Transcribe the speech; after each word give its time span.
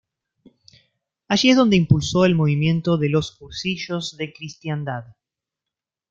Allí 1.27 1.51
es 1.51 1.55
donde 1.57 1.75
impulsó 1.77 2.25
el 2.25 2.33
movimiento 2.33 2.97
de 2.97 3.09
los 3.09 3.33
Cursillos 3.33 4.17
de 4.17 4.33
Cristiandad. 4.33 5.05